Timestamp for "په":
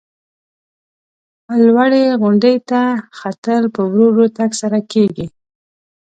3.75-3.81